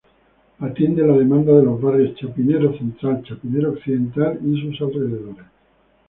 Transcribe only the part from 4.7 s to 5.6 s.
alrededores.